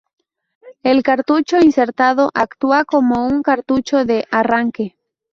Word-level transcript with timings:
El 0.81 1.03
cartucho 1.03 1.59
insertado 1.59 2.31
actúa 2.33 2.85
como 2.85 3.27
un 3.27 3.43
cartucho 3.43 4.03
de 4.03 4.25
'arranque'. 4.31 4.97